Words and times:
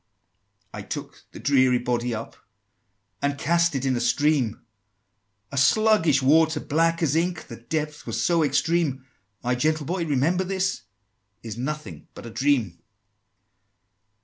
XXI. 0.01 0.67
"I 0.73 0.81
took 0.81 1.23
the 1.31 1.39
dreary 1.39 1.77
body 1.77 2.11
up, 2.15 2.35
And 3.21 3.37
cast 3.37 3.75
it 3.75 3.85
in 3.85 3.95
a 3.95 4.01
stream, 4.01 4.65
A 5.51 5.57
sluggish 5.59 6.23
water, 6.23 6.59
black 6.59 7.03
as 7.03 7.15
ink, 7.15 7.45
The 7.45 7.57
depth 7.57 8.07
was 8.07 8.19
so 8.19 8.43
extreme: 8.43 9.05
My 9.43 9.53
gentle 9.53 9.85
Boy, 9.85 10.03
remember 10.03 10.43
this 10.43 10.85
Is 11.43 11.55
nothing 11.55 12.07
but 12.15 12.25
a 12.25 12.31
dream!" 12.31 12.79